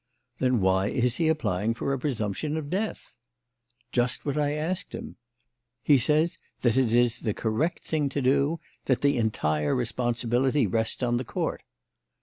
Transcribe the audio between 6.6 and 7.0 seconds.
that it